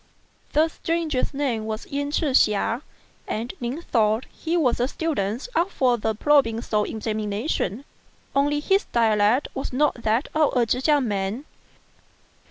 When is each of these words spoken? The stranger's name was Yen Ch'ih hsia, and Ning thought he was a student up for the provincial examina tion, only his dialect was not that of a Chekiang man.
The 0.53 0.67
stranger's 0.67 1.31
name 1.31 1.65
was 1.67 1.85
Yen 1.85 2.09
Ch'ih 2.09 2.31
hsia, 2.33 2.81
and 3.27 3.53
Ning 3.61 3.83
thought 3.83 4.25
he 4.31 4.57
was 4.57 4.79
a 4.79 4.87
student 4.87 5.47
up 5.53 5.69
for 5.69 5.95
the 5.99 6.15
provincial 6.15 6.85
examina 6.85 7.47
tion, 7.47 7.85
only 8.35 8.61
his 8.61 8.85
dialect 8.85 9.47
was 9.53 9.71
not 9.71 10.01
that 10.01 10.27
of 10.33 10.57
a 10.57 10.65
Chekiang 10.65 11.07
man. 11.07 11.45